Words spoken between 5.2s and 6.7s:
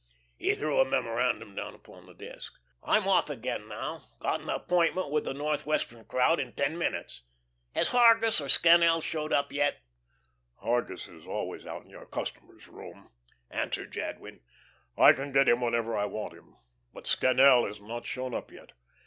the Northwestern crowd in